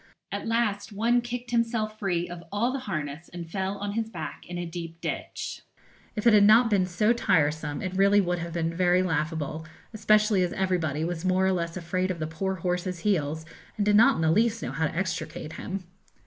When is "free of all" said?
1.99-2.73